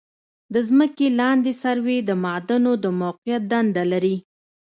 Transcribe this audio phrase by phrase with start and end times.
[0.53, 4.15] د ځمکې لاندې سروې د معادنو د موقعیت دنده لري